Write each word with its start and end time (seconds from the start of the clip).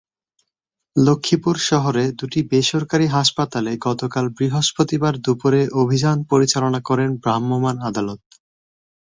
লক্ষ্মীপুর 0.95 1.55
শহরে 1.69 2.03
দুটি 2.19 2.39
বেসরকারি 2.51 3.07
হাসপাতালে 3.07 3.71
গতকাল 3.87 4.25
বৃহস্পতিবার 4.37 5.13
দুপুরে 5.25 5.61
অভিযান 5.81 6.17
পরিচালনা 6.31 6.79
করেন 6.89 7.09
ভ্রাম্যমাণ 7.23 7.75
আদালত। 7.89 8.21